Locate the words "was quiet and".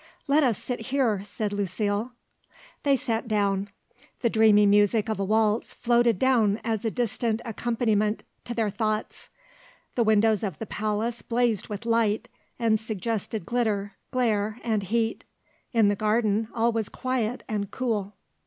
16.71-17.69